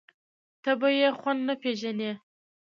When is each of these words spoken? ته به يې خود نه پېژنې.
ته 0.63 0.71
به 0.79 0.89
يې 0.99 1.09
خود 1.19 1.37
نه 1.47 1.53
پېژنې. 1.61 2.11